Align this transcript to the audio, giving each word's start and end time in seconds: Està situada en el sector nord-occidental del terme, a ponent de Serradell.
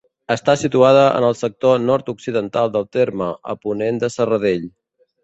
Està 0.35 0.53
situada 0.59 1.01
en 1.17 1.27
el 1.27 1.35
sector 1.41 1.83
nord-occidental 1.83 2.71
del 2.77 2.87
terme, 2.97 3.29
a 3.55 3.57
ponent 3.67 4.01
de 4.05 4.11
Serradell. 4.15 4.67